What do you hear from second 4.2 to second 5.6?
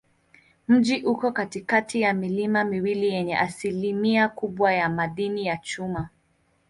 kubwa ya madini ya